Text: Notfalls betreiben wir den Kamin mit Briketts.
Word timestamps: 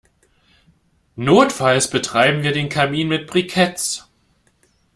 Notfalls 1.17 1.87
betreiben 1.87 2.41
wir 2.41 2.53
den 2.53 2.69
Kamin 2.69 3.07
mit 3.07 3.27
Briketts. 3.27 4.09